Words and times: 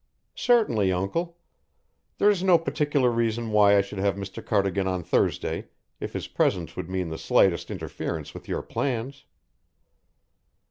"Certainly, 0.33 0.91
Uncle. 0.91 1.37
There 2.17 2.31
is 2.31 2.41
no 2.41 2.57
particular 2.57 3.11
reason 3.11 3.51
why 3.51 3.77
I 3.77 3.81
should 3.81 3.99
have 3.99 4.15
Mr. 4.15 4.43
Cardigan 4.43 4.87
on 4.87 5.03
Thursday 5.03 5.67
if 5.99 6.13
his 6.13 6.27
presence 6.27 6.75
would 6.75 6.89
mean 6.89 7.09
the 7.09 7.19
slightest 7.19 7.69
interference 7.69 8.33
with 8.33 8.47
your 8.47 8.63
plans. 8.63 9.25